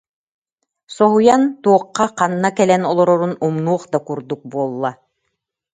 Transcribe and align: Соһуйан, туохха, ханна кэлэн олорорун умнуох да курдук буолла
Соһуйан, 0.95 1.43
туохха, 1.61 2.05
ханна 2.17 2.49
кэлэн 2.57 2.83
олорорун 2.91 3.33
умнуох 3.45 3.83
да 3.91 3.99
курдук 4.07 4.41
буолла 4.51 4.91